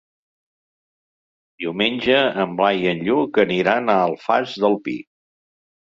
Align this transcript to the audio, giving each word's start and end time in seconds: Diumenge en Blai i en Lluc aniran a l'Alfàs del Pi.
Diumenge 1.65 2.17
en 2.47 2.57
Blai 2.63 2.83
i 2.87 2.91
en 2.95 3.07
Lluc 3.11 3.41
aniran 3.47 3.97
a 3.97 4.03
l'Alfàs 4.03 4.61
del 4.67 4.85
Pi. 4.89 5.01